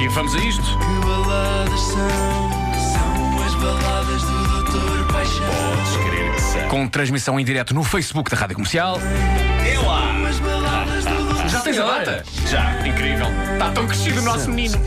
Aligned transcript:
E 0.00 0.08
vamos 0.08 0.34
a 0.34 0.38
isto. 0.38 0.62
Que 0.62 1.06
baladas 1.06 1.80
são? 1.80 2.08
São 2.92 3.42
as 3.44 3.54
baladas 3.54 4.22
do 4.22 4.46
Doutor 4.62 5.06
Paixão. 5.12 5.46
Podes 5.76 5.96
crer 6.08 6.34
que 6.34 6.40
são. 6.40 6.68
Com 6.68 6.88
transmissão 6.88 7.40
em 7.40 7.44
direto 7.44 7.74
no 7.74 7.82
Facebook 7.82 8.30
da 8.30 8.36
Rádio 8.36 8.56
Comercial. 8.56 8.98
É 9.00 9.78
lá! 9.78 10.28
As 10.28 10.38
baladas 10.40 11.04
do 11.04 11.14
Doutor 11.14 11.48
Já 11.48 11.60
tens 11.60 11.78
a 11.78 11.84
data? 11.86 12.24
Já. 12.48 12.86
Incrível. 12.86 13.26
Está 13.54 13.70
tão 13.72 13.86
crescido 13.86 14.20
o 14.20 14.24
nosso 14.24 14.50
menino. 14.50 14.78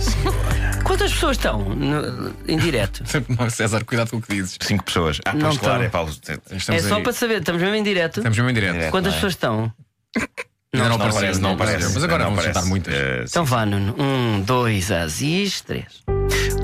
Quantas 0.83 1.11
pessoas 1.13 1.37
estão 1.37 1.59
no- 1.59 2.33
em 2.47 2.57
direto? 2.57 3.03
Não, 3.37 3.49
César, 3.49 3.83
cuidado 3.85 4.11
com 4.11 4.17
o 4.17 4.21
que 4.21 4.33
dizes. 4.35 4.57
Cinco 4.61 4.83
pessoas. 4.83 5.19
Ah, 5.25 5.33
Não 5.33 5.41
pois 5.47 5.57
claro, 5.57 5.83
estão. 5.83 5.85
é 5.85 5.89
Paulo. 5.89 6.11
É 6.49 6.79
só 6.81 6.95
aí. 6.95 7.03
para 7.03 7.13
saber, 7.13 7.39
estamos 7.39 7.61
mesmo 7.61 7.75
em 7.75 7.83
direto. 7.83 8.17
Estamos 8.19 8.37
mesmo 8.37 8.49
em 8.49 8.53
direto. 8.53 8.73
Direto. 8.73 8.91
Quantas 8.91 9.11
não 9.11 9.17
é? 9.17 9.21
pessoas 9.21 9.33
estão? 9.33 9.73
Ainda 10.71 10.87
não, 10.87 10.97
Não 10.99 11.05
aparece, 11.07 11.19
parece, 11.19 11.41
não 11.41 11.57
parece. 11.57 11.93
Mas 11.95 12.03
agora 12.03 12.23
Não 12.25 12.29
vamos 12.31 12.43
parece. 12.43 12.59
juntar 12.59 12.69
muitas. 12.69 12.93
Eh, 12.93 13.25
Então 13.27 13.43
vá, 13.43 13.65
Nuno. 13.65 13.95
Um, 13.97 14.41
dois, 14.41 14.91
Aziz, 14.91 15.61
três. 15.61 15.85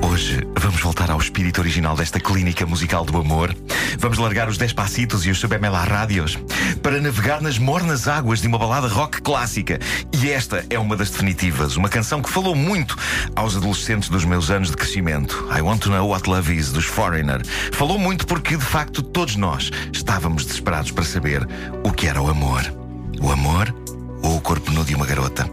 Hoje 0.00 0.46
vamos 0.60 0.80
voltar 0.80 1.10
ao 1.10 1.18
espírito 1.18 1.60
original 1.60 1.96
desta 1.96 2.20
clínica 2.20 2.64
musical 2.64 3.04
do 3.04 3.18
amor. 3.18 3.52
Vamos 3.98 4.18
largar 4.18 4.48
os 4.48 4.56
10 4.56 4.74
passitos 4.74 5.26
e 5.26 5.30
os 5.30 5.38
subemela 5.40 5.82
rádios 5.82 6.38
para 6.84 7.00
navegar 7.00 7.40
nas 7.42 7.58
mornas 7.58 8.06
águas 8.06 8.40
de 8.40 8.46
uma 8.46 8.58
balada 8.58 8.86
rock 8.86 9.20
clássica. 9.22 9.80
E 10.22 10.30
esta 10.30 10.64
é 10.70 10.78
uma 10.78 10.96
das 10.96 11.10
definitivas, 11.10 11.74
uma 11.76 11.88
canção 11.88 12.22
que 12.22 12.30
falou 12.30 12.54
muito 12.54 12.96
aos 13.34 13.56
adolescentes 13.56 14.08
dos 14.08 14.24
meus 14.24 14.50
anos 14.52 14.70
de 14.70 14.76
crescimento. 14.76 15.48
I 15.52 15.60
Want 15.62 15.80
to 15.80 15.90
Know 15.90 16.08
What 16.08 16.30
Love 16.30 16.54
Is, 16.54 16.70
dos 16.70 16.84
Foreigner. 16.84 17.42
Falou 17.72 17.98
muito 17.98 18.24
porque, 18.24 18.56
de 18.56 18.64
facto, 18.64 19.02
todos 19.02 19.34
nós 19.34 19.68
estávamos 19.92 20.44
desesperados 20.44 20.92
para 20.92 21.04
saber 21.04 21.44
o 21.82 21.90
que 21.90 22.06
era 22.06 22.22
o 22.22 22.28
amor. 22.30 22.62
O 23.20 23.30
amor 23.30 23.74
ou 24.22 24.36
o 24.36 24.40
corpo 24.40 24.70
nu 24.70 24.84
de 24.84 24.94
uma 24.94 25.06
garota? 25.06 25.48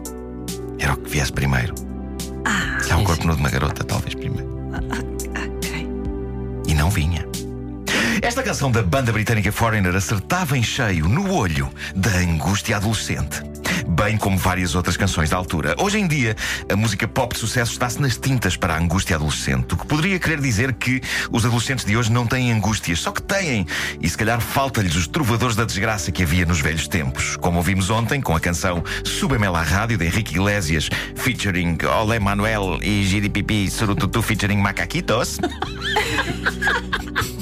Era 0.80 0.94
o 0.94 0.98
que 0.98 1.09
viesse 1.09 1.31
primeiro. 1.31 1.73
Já 2.88 2.95
o 2.95 2.99
sim, 2.99 3.05
corpo 3.05 3.27
nu 3.27 3.36
de 3.36 3.39
uma 3.39 3.49
garota, 3.49 3.84
talvez 3.84 4.13
primeiro. 4.13 4.49
E 6.67 6.73
não 6.73 6.89
vinha. 6.89 7.25
Esta 8.22 8.44
canção 8.44 8.72
da 8.72 8.81
banda 8.81 9.11
britânica 9.11 9.52
Foreigner 9.52 9.95
acertava 9.95 10.58
em 10.58 10.64
cheio 10.64 11.08
no 11.08 11.33
olho 11.33 11.70
da 11.95 12.11
angústia 12.17 12.78
adolescente. 12.78 13.42
Bem 13.94 14.17
como 14.17 14.38
várias 14.38 14.73
outras 14.73 14.97
canções 14.97 15.30
da 15.30 15.38
altura. 15.38 15.75
Hoje 15.77 15.99
em 15.99 16.08
dia, 16.08 16.36
a 16.67 16.75
música 16.75 17.08
pop 17.08 17.36
de 17.36 17.39
sucesso 17.39 17.73
está-se 17.73 18.02
nas 18.02 18.17
tintas 18.17 18.58
para 18.58 18.73
a 18.73 18.80
angústia 18.80 19.16
adolescente. 19.16 19.75
O 19.75 19.77
que 19.77 19.86
poderia 19.86 20.17
querer 20.17 20.41
dizer 20.41 20.73
que 20.73 20.99
os 21.31 21.45
adolescentes 21.45 21.86
de 21.86 21.95
hoje 21.95 22.11
não 22.11 22.25
têm 22.25 22.52
angústias, 22.52 22.99
só 22.99 23.11
que 23.11 23.21
têm. 23.21 23.67
E 24.02 24.09
se 24.09 24.17
calhar 24.17 24.41
falta-lhes 24.41 24.95
os 24.95 25.05
trovadores 25.08 25.55
da 25.55 25.64
desgraça 25.64 26.11
que 26.11 26.23
havia 26.23 26.44
nos 26.44 26.59
velhos 26.59 26.88
tempos. 26.88 27.38
Como 27.38 27.58
ouvimos 27.58 27.91
ontem 27.91 28.19
com 28.19 28.36
a 28.36 28.39
canção 28.39 28.83
Subemela 29.03 29.59
à 29.59 29.64
Rádio 29.64 29.99
de 29.99 30.05
Henrique 30.05 30.33
Iglesias, 30.33 30.89
featuring 31.16 31.77
Olé 32.02 32.19
Manuel 32.19 32.80
e 32.81 33.03
Giripipi 33.03 33.69
Surututu 33.69 34.23
featuring 34.23 34.58
Macaquitos. 34.58 35.38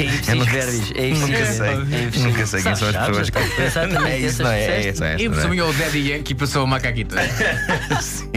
É 0.00 0.18
que 0.18 0.30
é 0.30 0.32
Eu 0.32 0.36
impossível 0.36 0.36
nunca- 0.36 0.52
verbis. 0.52 0.92
É 0.94 1.08
Nunca 1.08 1.26
impossível. 1.26 1.54
sei. 1.54 1.68
É. 1.68 2.28
Nunca 2.28 2.46
sei 2.46 2.62
quem 2.62 2.74
são 2.76 2.88
as 2.88 2.96
pessoas 2.96 3.30
é 4.06 4.18
isso, 4.18 4.42
não 4.42 4.50
é? 4.50 4.64
É 4.64 4.88
isso, 4.90 5.04
é 5.04 5.14
E 5.16 5.28
por 5.28 5.36
não 5.36 5.38
é? 5.38 5.48
cima 5.50 5.64
o 5.66 5.72
Daddy 5.72 6.12
Yankee 6.12 6.34
passou 6.34 6.62
a 6.62 6.66
macaquita. 6.66 7.16
Sim. 8.00 8.30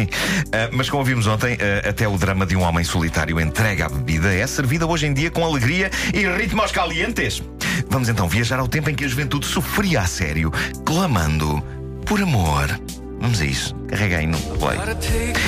Ah, 0.51 0.69
mas 0.71 0.89
como 0.89 0.99
ouvimos 0.99 1.27
ontem, 1.27 1.57
ah, 1.59 1.89
até 1.89 2.07
o 2.07 2.17
drama 2.17 2.45
de 2.45 2.55
um 2.55 2.61
homem 2.61 2.83
solitário 2.83 3.39
entregue 3.39 3.81
à 3.81 3.89
bebida 3.89 4.33
é 4.33 4.45
servida 4.47 4.85
hoje 4.85 5.05
em 5.07 5.13
dia 5.13 5.29
com 5.31 5.43
alegria 5.43 5.89
e 6.13 6.25
ritmos 6.27 6.71
calientes. 6.71 7.41
Vamos 7.89 8.09
então 8.09 8.27
viajar 8.27 8.59
ao 8.59 8.67
tempo 8.67 8.89
em 8.89 8.95
que 8.95 9.05
a 9.05 9.07
juventude 9.07 9.45
sofria 9.45 10.01
a 10.01 10.05
sério, 10.05 10.51
clamando 10.85 11.61
por 12.05 12.21
amor. 12.21 12.67
Vamos 13.19 13.39
a 13.41 13.45
isso. 13.45 13.73
Carrega 13.87 14.17
aí 14.17 14.27
no 14.27 14.37
play. 14.57 14.77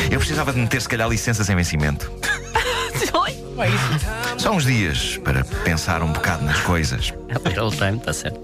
Eu 0.10 0.20
precisava 0.20 0.54
de 0.54 0.60
meter, 0.60 0.82
se 0.82 0.88
calhar, 0.88 1.10
licença 1.10 1.44
sem 1.44 1.56
vencimento. 1.56 2.12
Só 4.38 4.52
uns 4.52 4.66
dias 4.66 5.18
para 5.24 5.44
pensar 5.64 6.04
um 6.04 6.12
bocado 6.12 6.44
nas 6.44 6.60
coisas. 6.62 7.14
É 7.30 7.50
Little 7.50 7.72
time, 7.72 7.98
está 7.98 8.14
certo. 8.14 8.42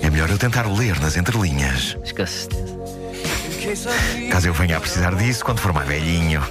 É 0.00 0.10
melhor 0.10 0.30
eu 0.30 0.38
tentar 0.38 0.66
ler 0.66 0.98
nas 1.00 1.16
entrelinhas. 1.16 1.96
A 2.02 2.26
certeza. 2.26 3.90
Caso 4.30 4.48
eu 4.48 4.54
venha 4.54 4.76
a 4.76 4.80
precisar 4.80 5.14
disso 5.14 5.44
quando 5.44 5.60
for 5.60 5.72
mais 5.72 5.86
velhinho. 5.86 6.42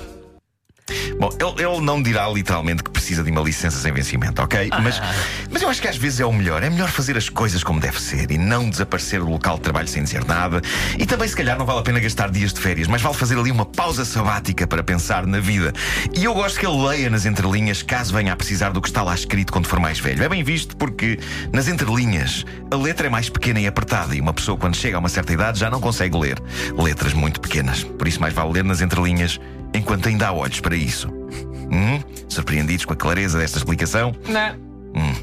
Bom, 1.19 1.29
ele, 1.39 1.67
ele 1.67 1.81
não 1.81 2.01
dirá 2.01 2.27
literalmente 2.27 2.83
que 2.83 2.89
precisa 2.89 3.23
de 3.23 3.31
uma 3.31 3.41
licença 3.41 3.77
sem 3.77 3.91
vencimento, 3.91 4.41
ok? 4.41 4.69
Mas, 4.81 5.01
mas 5.49 5.61
eu 5.61 5.69
acho 5.69 5.81
que 5.81 5.87
às 5.87 5.97
vezes 5.97 6.19
é 6.19 6.25
o 6.25 6.33
melhor. 6.33 6.63
É 6.63 6.69
melhor 6.69 6.89
fazer 6.89 7.17
as 7.17 7.29
coisas 7.29 7.63
como 7.63 7.79
deve 7.79 8.01
ser 8.01 8.31
e 8.31 8.37
não 8.37 8.69
desaparecer 8.69 9.19
do 9.19 9.29
local 9.29 9.55
de 9.55 9.61
trabalho 9.61 9.87
sem 9.87 10.03
dizer 10.03 10.25
nada. 10.25 10.61
E 10.97 11.05
também, 11.05 11.27
se 11.27 11.35
calhar, 11.35 11.57
não 11.57 11.65
vale 11.65 11.79
a 11.79 11.83
pena 11.83 11.99
gastar 11.99 12.29
dias 12.29 12.53
de 12.53 12.59
férias, 12.59 12.87
mas 12.87 13.01
vale 13.01 13.15
fazer 13.15 13.37
ali 13.37 13.51
uma 13.51 13.65
pausa 13.65 14.05
sabática 14.05 14.65
para 14.65 14.83
pensar 14.83 15.25
na 15.25 15.39
vida. 15.39 15.73
E 16.15 16.23
eu 16.23 16.33
gosto 16.33 16.59
que 16.59 16.65
ele 16.65 16.87
leia 16.87 17.09
nas 17.09 17.25
entrelinhas 17.25 17.81
caso 17.81 18.13
venha 18.13 18.33
a 18.33 18.35
precisar 18.35 18.69
do 18.71 18.81
que 18.81 18.87
está 18.87 19.03
lá 19.03 19.13
escrito 19.13 19.51
quando 19.51 19.67
for 19.67 19.79
mais 19.79 19.99
velho. 19.99 20.23
É 20.23 20.29
bem 20.29 20.43
visto 20.43 20.75
porque 20.75 21.19
nas 21.51 21.67
entrelinhas 21.67 22.45
a 22.71 22.75
letra 22.75 23.07
é 23.07 23.09
mais 23.09 23.29
pequena 23.29 23.59
e 23.59 23.67
apertada 23.67 24.15
e 24.15 24.21
uma 24.21 24.33
pessoa, 24.33 24.57
quando 24.57 24.75
chega 24.75 24.97
a 24.97 24.99
uma 24.99 25.09
certa 25.09 25.33
idade, 25.33 25.59
já 25.59 25.69
não 25.69 25.79
consegue 25.79 26.17
ler 26.17 26.41
letras 26.77 27.13
muito 27.13 27.39
pequenas. 27.39 27.83
Por 27.83 28.07
isso, 28.07 28.19
mais 28.19 28.33
vale 28.33 28.53
ler 28.53 28.63
nas 28.63 28.81
entrelinhas 28.81 29.39
enquanto 29.73 30.07
ainda 30.07 30.27
há 30.27 30.31
olhos 30.31 30.59
para 30.59 30.75
isso. 30.75 31.09
Hum? 31.09 32.01
Surpreendidos 32.27 32.85
com 32.85 32.93
a 32.93 32.95
clareza 32.95 33.39
desta 33.39 33.57
explicação? 33.57 34.13
Não. 34.27 34.55
Hum. 34.95 35.13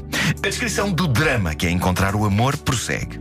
A 0.43 0.47
descrição 0.47 0.91
do 0.91 1.07
drama 1.07 1.53
que 1.53 1.67
é 1.67 1.69
encontrar 1.69 2.15
o 2.15 2.25
amor 2.25 2.57
prossegue. 2.57 3.19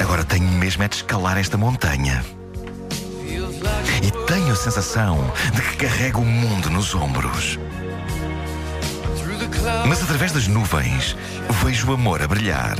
Agora 0.00 0.24
tenho 0.24 0.48
mesmo 0.48 0.82
é 0.82 0.88
de 0.88 0.96
escalar 0.96 1.38
esta 1.38 1.56
montanha. 1.56 2.24
E 4.02 4.10
tenho 4.26 4.52
a 4.52 4.56
sensação 4.56 5.32
de 5.54 5.62
que 5.62 5.76
carrego 5.86 6.20
o 6.20 6.26
mundo 6.26 6.70
nos 6.70 6.94
ombros. 6.94 7.58
Mas 9.86 10.02
através 10.02 10.32
das 10.32 10.46
nuvens 10.46 11.16
vejo 11.64 11.90
o 11.90 11.94
amor 11.94 12.22
a 12.22 12.28
brilhar. 12.28 12.76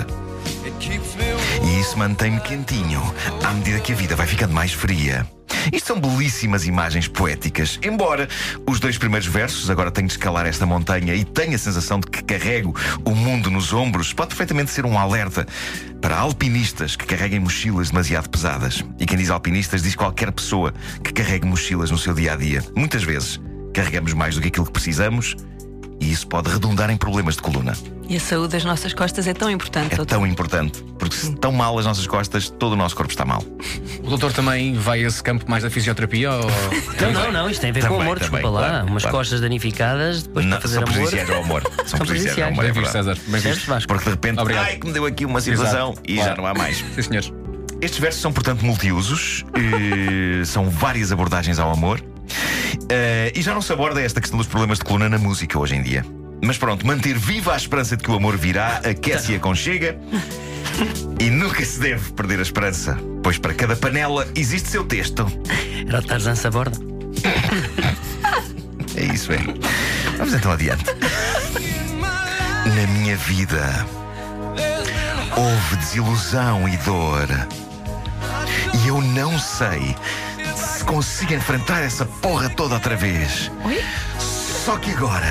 E 1.62 1.80
isso 1.80 1.98
mantém-me 1.98 2.40
quentinho 2.40 3.02
à 3.42 3.52
medida 3.52 3.80
que 3.80 3.92
a 3.92 3.96
vida 3.96 4.14
vai 4.14 4.26
ficando 4.26 4.52
mais 4.52 4.72
fria. 4.72 5.26
Isto 5.72 5.86
são 5.86 6.00
belíssimas 6.00 6.66
imagens 6.66 7.08
poéticas. 7.08 7.78
Embora 7.82 8.28
os 8.66 8.80
dois 8.80 8.98
primeiros 8.98 9.26
versos, 9.26 9.70
agora 9.70 9.90
tenho 9.90 10.06
de 10.06 10.14
escalar 10.14 10.46
esta 10.46 10.66
montanha 10.66 11.14
e 11.14 11.24
tenho 11.24 11.54
a 11.54 11.58
sensação 11.58 12.00
de 12.00 12.06
que 12.06 12.22
carrego 12.22 12.74
o 13.04 13.10
mundo 13.14 13.50
nos 13.50 13.72
ombros, 13.72 14.12
pode 14.12 14.28
perfeitamente 14.28 14.70
ser 14.70 14.84
um 14.84 14.98
alerta 14.98 15.46
para 16.00 16.16
alpinistas 16.16 16.96
que 16.96 17.06
carreguem 17.06 17.40
mochilas 17.40 17.90
demasiado 17.90 18.28
pesadas. 18.28 18.84
E 18.98 19.06
quem 19.06 19.16
diz 19.16 19.30
alpinistas 19.30 19.82
diz 19.82 19.94
qualquer 19.94 20.30
pessoa 20.32 20.74
que 21.02 21.12
carregue 21.12 21.46
mochilas 21.46 21.90
no 21.90 21.98
seu 21.98 22.14
dia 22.14 22.32
a 22.32 22.36
dia. 22.36 22.62
Muitas 22.76 23.02
vezes 23.02 23.40
carregamos 23.72 24.12
mais 24.12 24.34
do 24.34 24.40
que 24.40 24.48
aquilo 24.48 24.66
que 24.66 24.72
precisamos 24.72 25.36
e 26.00 26.10
isso 26.12 26.26
pode 26.26 26.50
redundar 26.50 26.90
em 26.90 26.96
problemas 26.96 27.36
de 27.36 27.42
coluna. 27.42 27.72
E 28.08 28.16
a 28.16 28.20
saúde 28.20 28.52
das 28.52 28.64
nossas 28.64 28.92
costas 28.92 29.26
é 29.26 29.32
tão 29.32 29.50
importante. 29.50 29.94
É 29.94 29.96
doutor. 29.96 30.16
tão 30.18 30.26
importante, 30.26 30.82
porque 30.98 31.16
se 31.16 31.30
estão 31.30 31.50
mal 31.50 31.78
as 31.78 31.86
nossas 31.86 32.06
costas, 32.06 32.50
todo 32.50 32.72
o 32.72 32.76
nosso 32.76 32.94
corpo 32.94 33.10
está 33.10 33.24
mal. 33.24 33.42
O 34.02 34.08
doutor 34.08 34.30
também 34.32 34.74
vai 34.74 35.02
a 35.02 35.06
esse 35.08 35.22
campo 35.22 35.48
mais 35.50 35.62
da 35.62 35.70
fisioterapia? 35.70 36.30
Ou... 36.30 36.42
Não, 37.00 37.12
não, 37.12 37.32
não, 37.32 37.50
isto 37.50 37.60
tem 37.62 37.70
a 37.70 37.72
ver 37.72 37.80
com 37.82 37.88
Também, 37.88 38.02
amor, 38.02 38.18
também, 38.18 38.30
desculpa 38.40 38.48
lá. 38.60 38.68
claro, 38.68 38.86
Umas 38.86 39.02
claro. 39.02 39.16
costas 39.18 39.40
danificadas, 39.40 40.22
depois 40.24 40.44
Não, 40.44 40.52
para 40.52 40.60
fazer 40.60 40.74
são 40.74 40.82
amor. 40.82 40.92
prejudiciais 40.94 41.30
ao 41.30 41.42
amor. 41.42 41.62
São 41.86 41.98
prejudiciais 42.00 42.38
ao 42.38 42.48
amor, 42.48 42.64
Bem 42.64 42.72
visto, 42.72 42.92
verdade. 42.92 43.04
César. 43.20 43.30
Bem 43.30 43.40
Certo, 43.40 43.54
visto. 43.56 43.68
Vasco? 43.68 43.88
Porque 43.88 44.04
de 44.04 44.10
repente, 44.10 44.40
Obrigado. 44.40 44.64
ai, 44.66 44.76
que 44.76 44.86
me 44.86 44.92
deu 44.92 45.06
aqui 45.06 45.24
uma 45.24 45.40
situação 45.40 45.90
Exato. 45.92 46.02
e 46.06 46.14
Claro. 46.16 46.30
já 46.30 46.36
não 46.36 46.46
há 46.46 46.54
mais. 46.54 46.76
Sim, 46.94 47.02
senhores. 47.02 47.32
Estes 47.80 48.00
versos 48.00 48.20
são, 48.22 48.32
portanto, 48.32 48.64
multiusos, 48.64 49.44
eh, 49.54 50.44
são 50.44 50.68
várias 50.70 51.10
abordagens 51.12 51.58
ao 51.58 51.70
amor. 51.72 52.00
Eh, 52.88 53.32
e 53.34 53.42
já 53.42 53.54
não 53.54 53.62
se 53.62 53.72
aborda 53.72 54.00
esta 54.00 54.20
questão 54.20 54.38
dos 54.38 54.46
problemas 54.46 54.78
de 54.78 54.84
coluna 54.84 55.08
na 55.08 55.18
música 55.18 55.58
hoje 55.58 55.74
em 55.74 55.82
dia. 55.82 56.04
Mas 56.42 56.58
pronto, 56.58 56.86
manter 56.86 57.16
viva 57.16 57.54
a 57.54 57.56
esperança 57.56 57.96
de 57.96 58.02
que 58.02 58.10
o 58.10 58.14
amor 58.14 58.36
virá, 58.36 58.82
aquece 58.84 59.32
e 59.32 59.36
aconchega. 59.36 59.98
E 61.20 61.30
nunca 61.30 61.64
se 61.64 61.78
deve 61.78 62.12
perder 62.12 62.40
a 62.40 62.42
esperança, 62.42 62.98
pois 63.22 63.38
para 63.38 63.54
cada 63.54 63.76
panela 63.76 64.26
existe 64.34 64.68
seu 64.68 64.84
texto. 64.84 65.26
Era 65.86 66.00
o 66.00 66.02
Tarzan 66.02 66.34
se 66.34 66.46
aborda. 66.46 66.76
É 68.96 69.04
isso, 69.04 69.32
é. 69.32 69.38
Vamos 70.18 70.34
então 70.34 70.52
adiante. 70.52 70.84
Na 72.64 72.86
minha 72.92 73.16
vida 73.16 73.86
houve 75.36 75.76
desilusão 75.76 76.68
e 76.68 76.76
dor. 76.78 77.28
E 78.84 78.88
eu 78.88 79.00
não 79.00 79.38
sei 79.38 79.96
se 80.84 80.86
consigo 80.86 81.32
enfrentar 81.32 81.82
essa 81.82 82.04
porra 82.04 82.50
toda 82.50 82.74
outra 82.74 82.94
vez. 82.94 83.50
Só 84.18 84.76
que 84.76 84.90
agora 84.90 85.26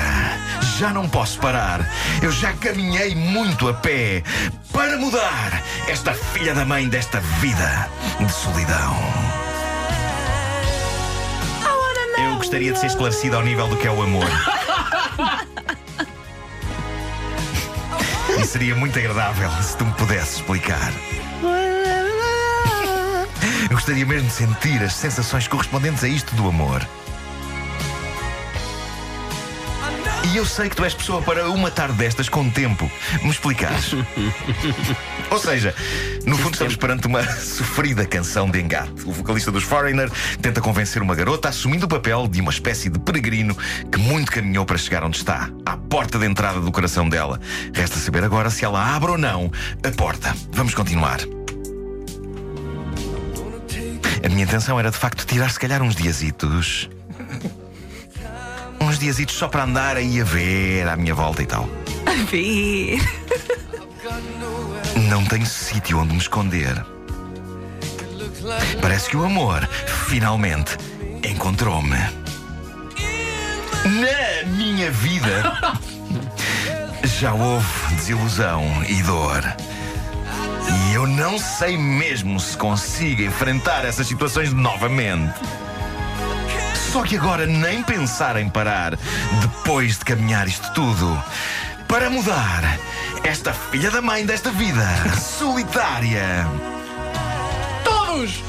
já 0.77 0.91
não 0.91 1.07
posso 1.07 1.39
parar. 1.39 1.87
Eu 2.21 2.31
já 2.31 2.53
caminhei 2.53 3.15
muito 3.15 3.67
a 3.67 3.73
pé 3.73 4.23
para 4.71 4.97
mudar 4.97 5.61
esta 5.87 6.13
filha 6.13 6.55
da 6.55 6.65
mãe 6.65 6.89
desta 6.89 7.19
vida 7.39 7.89
de 8.19 8.31
solidão. 8.31 8.97
Eu 12.17 12.37
gostaria 12.37 12.71
de 12.73 12.79
ser 12.79 12.87
esclarecido 12.87 13.35
ao 13.35 13.43
nível 13.43 13.67
do 13.67 13.77
que 13.77 13.87
é 13.87 13.91
o 13.91 14.01
amor. 14.01 14.27
E 18.35 18.45
seria 18.45 18.75
muito 18.75 18.97
agradável 18.97 19.49
se 19.61 19.77
tu 19.77 19.85
me 19.85 19.93
pudesses 19.93 20.37
explicar. 20.37 20.91
Eu 23.73 23.77
gostaria 23.77 24.05
mesmo 24.05 24.27
de 24.27 24.33
sentir 24.35 24.83
as 24.83 24.93
sensações 24.93 25.47
correspondentes 25.47 26.03
a 26.03 26.07
isto 26.07 26.35
do 26.35 26.47
amor. 26.47 26.87
E 30.31 30.37
eu 30.37 30.45
sei 30.45 30.69
que 30.69 30.75
tu 30.75 30.83
és 30.83 30.93
pessoa 30.93 31.23
para 31.23 31.49
uma 31.49 31.71
tarde 31.71 31.95
destas 31.95 32.29
com 32.29 32.47
tempo 32.51 32.89
me 33.23 33.31
explicares. 33.31 33.93
Ou 35.31 35.39
seja, 35.39 35.73
no 36.23 36.37
fundo 36.37 36.53
estamos 36.53 36.75
perante 36.75 37.07
uma 37.07 37.23
sofrida 37.41 38.05
canção 38.05 38.47
de 38.47 38.61
engate. 38.61 38.93
O 39.05 39.11
vocalista 39.11 39.51
dos 39.51 39.63
Foreigner 39.63 40.11
tenta 40.39 40.61
convencer 40.61 41.01
uma 41.01 41.15
garota 41.15 41.49
assumindo 41.49 41.87
o 41.87 41.89
papel 41.89 42.27
de 42.27 42.41
uma 42.41 42.51
espécie 42.51 42.89
de 42.89 42.99
peregrino 42.99 43.57
que 43.91 43.97
muito 43.97 44.31
caminhou 44.31 44.67
para 44.67 44.77
chegar 44.77 45.03
onde 45.03 45.17
está, 45.17 45.49
à 45.65 45.75
porta 45.75 46.19
de 46.19 46.27
entrada 46.27 46.59
do 46.59 46.71
coração 46.71 47.09
dela. 47.09 47.39
Resta 47.73 47.97
saber 47.97 48.23
agora 48.23 48.51
se 48.51 48.63
ela 48.63 48.95
abre 48.95 49.09
ou 49.09 49.17
não 49.17 49.51
a 49.83 49.89
porta. 49.89 50.35
Vamos 50.51 50.75
continuar. 50.75 51.21
A 54.23 54.29
minha 54.29 54.43
intenção 54.43 54.79
era 54.79 54.89
de 54.89 54.97
facto 54.97 55.25
tirar 55.25 55.51
se 55.51 55.59
calhar 55.59 55.81
uns 55.81 55.95
diazitos. 55.95 56.89
Uns 58.79 58.97
diazitos 58.97 59.35
só 59.35 59.47
para 59.47 59.63
andar 59.63 59.97
aí 59.97 60.21
a 60.21 60.23
ver 60.23 60.87
à 60.87 60.95
minha 60.95 61.13
volta 61.13 61.43
e 61.43 61.45
tal. 61.45 61.69
A 62.05 62.23
ver. 62.31 62.99
Não 65.09 65.25
tenho 65.25 65.45
sítio 65.45 65.99
onde 65.99 66.13
me 66.13 66.19
esconder. 66.19 66.85
Parece 68.81 69.09
que 69.09 69.17
o 69.17 69.25
amor 69.25 69.67
finalmente 70.07 70.77
encontrou-me. 71.23 71.97
Na 73.85 74.49
minha 74.51 74.89
vida 74.91 75.53
já 77.19 77.33
houve 77.33 77.95
desilusão 77.95 78.63
e 78.87 79.01
dor. 79.03 79.43
E 80.71 80.93
eu 80.93 81.05
não 81.07 81.37
sei 81.37 81.77
mesmo 81.77 82.39
se 82.39 82.57
consigo 82.57 83.21
enfrentar 83.21 83.85
essas 83.85 84.07
situações 84.07 84.53
novamente. 84.53 85.33
Só 86.91 87.03
que 87.03 87.17
agora 87.17 87.45
nem 87.45 87.81
pensar 87.81 88.37
em 88.37 88.49
parar 88.49 88.97
depois 89.41 89.97
de 89.97 90.05
caminhar 90.05 90.47
isto 90.47 90.71
tudo 90.73 91.21
para 91.87 92.09
mudar 92.09 92.77
esta 93.23 93.53
filha 93.53 93.89
da 93.89 94.01
mãe 94.01 94.25
desta 94.25 94.51
vida 94.51 94.85
solitária. 95.17 96.47
Todos! 97.83 98.43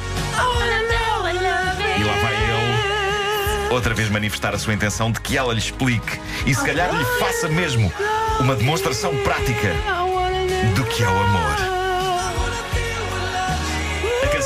E 1.99 2.05
lá 2.05 2.13
vai 2.23 2.35
ele 2.35 2.55
outra 3.75 3.93
vez 3.93 4.09
manifestar 4.09 4.55
a 4.55 4.59
sua 4.59 4.73
intenção 4.73 5.11
de 5.11 5.21
que 5.21 5.37
ela 5.37 5.53
lhe 5.53 5.59
explique 5.59 6.21
e 6.47 6.55
se 6.55 6.65
calhar 6.65 6.95
lhe 6.95 7.05
faça 7.19 7.49
mesmo 7.49 7.93
uma 8.39 8.55
demonstração 8.55 9.17
prática 9.23 9.75
do 10.75 10.85
que 10.85 11.03
é 11.03 11.09
o 11.09 11.23
amor. 11.23 11.74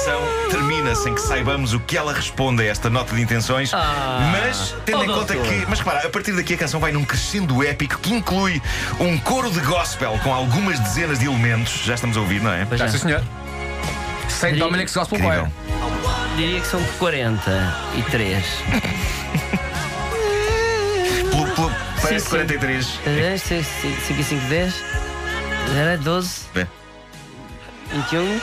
A 0.09 0.11
canção 0.11 0.49
termina 0.51 0.95
sem 0.95 1.15
que 1.15 1.21
saibamos 1.21 1.75
o 1.75 1.81
que 1.81 1.97
ela 1.97 2.13
responde 2.15 2.63
a 2.63 2.67
esta 2.67 2.89
nota 2.89 3.15
de 3.15 3.21
intenções, 3.21 3.73
Ah, 3.75 4.33
mas 4.33 4.75
tendo 4.87 5.05
em 5.05 5.11
oh, 5.11 5.15
conta 5.15 5.35
doutor. 5.35 5.53
que. 5.53 5.67
Mas 5.69 5.79
repara, 5.81 6.07
a 6.07 6.11
partir 6.11 6.33
daqui 6.33 6.55
a 6.55 6.57
canção 6.57 6.81
vai 6.81 6.91
num 6.93 7.05
crescendo 7.05 7.63
épico 7.63 7.99
que 7.99 8.15
inclui 8.15 8.63
um 8.99 9.19
coro 9.19 9.51
de 9.51 9.61
gospel 9.61 10.19
com 10.25 10.33
algumas 10.33 10.79
dezenas 10.81 11.19
de 11.19 11.27
elementos. 11.27 11.83
Já 11.85 11.95
estamos 11.95 12.17
a 12.17 12.21
ouvir, 12.21 12.41
não 12.41 12.51
é? 12.53 12.65
Pois 12.65 12.79
Já, 12.81 12.87
é. 12.87 12.89
sim, 12.89 12.99
senhor. 12.99 13.23
Sem 14.29 14.53
Diria- 14.53 14.65
Dominic 14.65 14.93
Gospel 14.95 15.19
Incrível. 15.19 15.47
Choir. 15.47 16.37
Diria 16.37 16.61
que 16.61 16.67
são 16.67 16.83
43. 16.99 18.45
Pelo- 21.31 21.47
pelo- 21.55 21.73
Parece 22.01 22.25
sim. 22.25 22.31
43. 22.31 22.87
5 24.07 24.21
e 24.21 24.25
5, 24.25 24.47
10. 24.49 24.75
0, 25.75 26.03
12, 26.03 26.41
Vê. 26.55 26.67
21. 27.93 28.41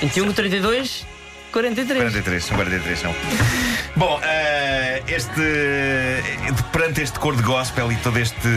21, 0.00 0.32
32, 0.32 1.06
43. 1.52 2.02
43, 2.02 2.44
são 2.44 2.56
43, 2.56 2.98
são. 2.98 3.14
Bom, 3.96 4.20
eh, 4.22 5.02
este. 5.08 6.62
Perante 6.72 7.02
este 7.02 7.18
cor 7.18 7.34
de 7.34 7.42
gospel 7.42 7.90
e 7.92 7.96
todo 7.96 8.18
este. 8.18 8.48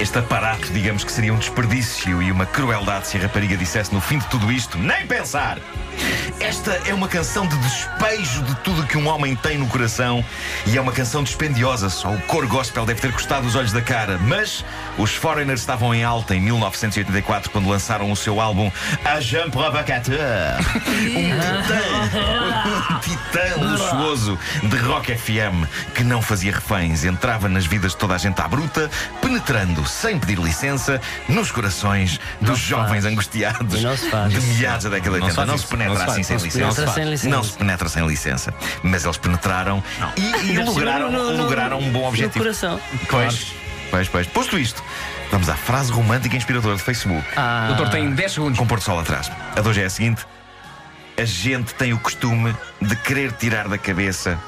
Este 0.00 0.18
aparato, 0.18 0.72
digamos 0.72 1.02
que 1.02 1.10
seria 1.10 1.34
um 1.34 1.38
desperdício 1.38 2.22
e 2.22 2.30
uma 2.30 2.46
crueldade 2.46 3.08
se 3.08 3.16
a 3.16 3.20
rapariga 3.20 3.56
dissesse 3.56 3.92
no 3.92 4.00
fim 4.00 4.18
de 4.18 4.26
tudo 4.28 4.52
isto, 4.52 4.78
nem 4.78 5.04
pensar! 5.06 5.58
Esta 6.40 6.70
é 6.86 6.94
uma 6.94 7.08
canção 7.08 7.46
de 7.48 7.56
despejo 7.58 8.42
de 8.44 8.54
tudo 8.56 8.86
que 8.86 8.96
um 8.96 9.08
homem 9.08 9.34
tem 9.34 9.58
no 9.58 9.66
coração 9.66 10.24
e 10.66 10.76
é 10.76 10.80
uma 10.80 10.92
canção 10.92 11.22
dispendiosa. 11.24 11.90
Só 11.90 12.12
o 12.12 12.20
cor 12.22 12.46
gospel 12.46 12.86
deve 12.86 13.00
ter 13.00 13.12
custado 13.12 13.46
os 13.46 13.56
olhos 13.56 13.72
da 13.72 13.82
cara. 13.82 14.18
Mas 14.18 14.64
os 14.96 15.14
Foreigners 15.14 15.60
estavam 15.60 15.92
em 15.92 16.04
alta 16.04 16.36
em 16.36 16.40
1984 16.40 17.50
quando 17.50 17.68
lançaram 17.68 18.12
o 18.12 18.16
seu 18.16 18.40
álbum 18.40 18.70
Agent 19.04 19.50
Provocateur. 19.50 20.18
Um 21.08 21.30
titã, 21.40 22.94
um 22.94 22.98
titã 23.00 23.70
luxuoso 23.70 24.38
de 24.62 24.76
rock 24.76 25.16
FM 25.16 25.66
que 25.94 26.04
não 26.04 26.20
fazia 26.22 26.52
reféns, 26.52 27.04
entrava 27.04 27.48
nas 27.48 27.66
vidas 27.66 27.92
de 27.92 27.98
toda 27.98 28.14
a 28.14 28.18
gente 28.18 28.40
à 28.40 28.46
bruta, 28.46 28.90
penetrando, 29.20 29.84
sem 29.88 30.18
pedir 30.18 30.38
licença, 30.38 31.00
nos 31.28 31.50
corações 31.50 32.20
dos 32.40 32.58
se 32.60 32.66
jovens 32.66 33.02
faz. 33.02 33.06
angustiados 33.06 33.82
não 33.82 33.94
de 34.28 34.40
meados 34.40 34.84
da 34.84 34.90
década 34.90 35.16
de 35.16 35.20
Não 35.20 35.30
se 35.30 35.30
80. 35.30 35.34
faz 35.34 35.48
Não 35.48 35.58
se 35.58 35.66
penetra 35.66 35.94
Não 36.04 36.12
assim 36.12 36.22
sem 36.22 36.34
Não 36.34 36.40
se 36.40 36.44
licença. 36.46 37.28
Não 37.28 37.42
se 37.44 37.52
penetra 37.58 37.88
sem 37.88 38.06
licença. 38.06 38.54
Mas 38.82 39.04
eles 39.04 39.16
penetraram 39.16 39.82
e, 40.16 40.52
e 40.52 40.58
lograram, 40.62 41.10
no- 41.10 41.32
no- 41.32 41.42
lograram 41.44 41.78
um 41.78 41.90
bom 41.90 42.06
objetivo. 42.08 42.38
coração. 42.44 42.80
Pois, 43.08 43.52
pois, 43.90 44.08
pois. 44.08 44.26
Posto 44.26 44.58
isto, 44.58 44.82
vamos 45.30 45.48
à 45.48 45.54
frase 45.56 45.90
romântica 45.92 46.34
e 46.34 46.38
inspiradora 46.38 46.76
de 46.76 46.82
Facebook. 46.82 47.26
Ah, 47.36 47.66
Doutor, 47.68 47.88
tem 47.90 48.10
10 48.10 48.32
segundos. 48.32 48.58
Com 48.58 48.66
Porto 48.66 48.82
Sol 48.84 49.00
atrás. 49.00 49.30
A 49.56 49.60
de 49.60 49.68
hoje 49.68 49.82
é 49.82 49.86
a 49.86 49.90
seguinte: 49.90 50.26
A 51.16 51.24
gente 51.24 51.74
tem 51.74 51.92
o 51.92 51.98
costume 51.98 52.54
de 52.80 52.94
querer 52.96 53.32
tirar 53.32 53.68
da 53.68 53.78
cabeça 53.78 54.38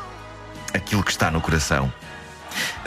aquilo 0.75 1.03
que 1.03 1.11
está 1.11 1.31
no 1.31 1.41
coração. 1.41 1.93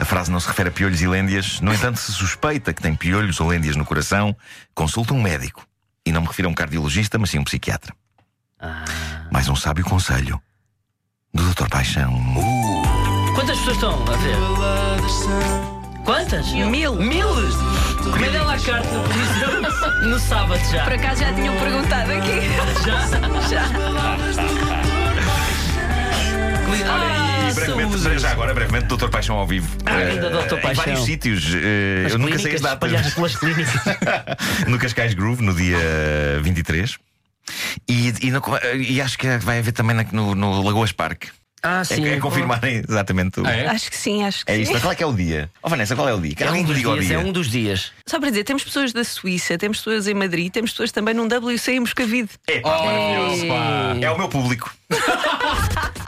A 0.04 0.06
frase 0.06 0.30
não 0.30 0.38
se 0.38 0.46
refere 0.46 0.68
a 0.68 0.70
piolhos 0.70 1.00
e 1.00 1.08
lêndias. 1.08 1.62
No 1.62 1.72
entanto, 1.72 1.98
se 1.98 2.12
suspeita 2.12 2.74
que 2.74 2.82
tem 2.82 2.94
piolhos 2.94 3.40
ou 3.40 3.48
lêndias 3.48 3.74
no 3.74 3.86
coração, 3.86 4.36
consulta 4.74 5.14
um 5.14 5.22
médico. 5.22 5.66
E 6.04 6.12
não 6.12 6.20
me 6.20 6.26
refiro 6.26 6.46
a 6.46 6.50
um 6.50 6.54
cardiologista, 6.54 7.18
mas 7.18 7.30
sim 7.30 7.38
a 7.38 7.40
um 7.40 7.44
psiquiatra. 7.44 7.94
Mais 9.32 9.48
um 9.48 9.56
sábio 9.56 9.82
conselho 9.82 10.38
do 11.32 11.42
Dr. 11.54 11.70
Paixão. 11.70 12.22
Quantas 13.34 13.56
pessoas 13.60 13.76
estão 13.76 14.02
a 14.02 14.16
ver? 14.18 14.36
Quantas? 16.04 16.52
Mil. 16.52 16.96
Mil? 16.96 17.28
Comida 18.12 18.40
à 18.40 18.44
la 18.44 18.58
carte 18.58 18.88
no 18.88 19.04
Coliseu 19.04 19.62
no 20.10 20.18
sábado 20.18 20.60
já. 20.70 20.84
Por 20.84 20.92
acaso 20.92 21.22
já 21.22 21.32
tinham 21.32 21.56
perguntado 21.56 22.12
aqui. 22.12 22.40
Ah, 27.94 27.98
saúde. 27.98 28.18
já 28.20 28.30
agora, 28.30 28.54
brevemente, 28.54 28.86
Dr. 28.86 29.08
Paixão 29.08 29.36
ao 29.36 29.46
vivo. 29.46 29.68
ainda 29.86 30.26
Eh, 30.28 30.46
Dr. 30.46 30.54
Em 30.56 30.60
Paixão. 30.60 30.84
vários 30.84 31.04
sítios. 31.04 31.44
Eh, 31.54 32.06
eu 32.10 32.18
nunca 32.18 32.38
sei 32.38 32.54
as 32.54 32.60
datas. 32.60 33.14
pelas 33.14 33.36
clínicas. 33.36 33.72
no 34.68 34.78
Cascais 34.78 35.14
Groove, 35.14 35.42
no 35.42 35.54
dia 35.54 35.76
23. 36.42 36.96
E, 37.88 38.12
e, 38.22 38.30
no- 38.30 38.42
e 38.78 39.00
acho 39.00 39.18
que 39.18 39.36
vai 39.38 39.58
haver 39.58 39.72
também 39.72 39.96
no, 40.12 40.34
no 40.34 40.62
Lagoas 40.62 40.92
Park. 40.92 41.24
Ah, 41.66 41.80
É, 41.80 41.84
sim. 41.84 42.06
é 42.06 42.18
confirmarem 42.20 42.82
exatamente 42.86 43.40
o. 43.40 43.46
Ah, 43.46 43.50
é? 43.52 43.66
Acho 43.68 43.90
que 43.90 43.96
sim, 43.96 44.22
acho 44.22 44.44
que 44.44 44.52
É 44.52 44.56
sim. 44.56 44.62
isto. 44.64 44.78
Qual 44.82 44.92
é 44.92 44.94
que 44.96 45.02
é 45.02 45.06
o 45.06 45.14
dia? 45.14 45.50
Oh, 45.62 45.68
Vanessa, 45.70 45.96
qual 45.96 46.06
é 46.06 46.12
o 46.12 46.20
dia? 46.20 46.34
É 46.40 46.50
um, 46.50 46.62
dos 46.62 46.76
dias, 46.78 47.06
dia. 47.06 47.14
é 47.16 47.18
um 47.18 47.32
dos 47.32 47.50
dias. 47.50 47.90
Só 48.06 48.20
para 48.20 48.28
dizer, 48.28 48.44
temos 48.44 48.64
pessoas 48.64 48.92
da 48.92 49.02
Suíça, 49.02 49.56
temos 49.56 49.78
pessoas 49.78 50.06
em 50.06 50.12
Madrid, 50.12 50.52
temos 50.52 50.72
pessoas 50.72 50.92
também 50.92 51.14
num 51.14 51.26
WC 51.26 51.72
em 51.72 51.80
Moscavide. 51.80 52.28
É, 52.46 52.60
pá, 52.60 52.84
maravilhoso. 52.84 53.46
pá. 53.46 53.96
É 53.98 54.10
o 54.10 54.18
meu 54.18 54.28
público. 54.28 54.70